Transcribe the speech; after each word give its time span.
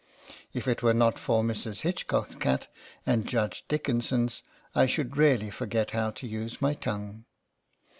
If 0.51 0.67
it 0.67 0.81
were 0.81 0.95
not 0.95 1.19
for 1.19 1.43
Mrs. 1.43 1.81
Hitchcock's 1.81 2.33
cat, 2.37 2.65
and 3.05 3.27
Judge 3.27 3.65
Dickin 3.67 4.01
son's, 4.01 4.41
I 4.73 4.87
should 4.87 5.15
really 5.15 5.51
forget 5.51 5.91
how 5.91 6.09
to 6.09 6.25
use 6.27 6.59
my 6.59 6.73
tongue. 6.73 7.25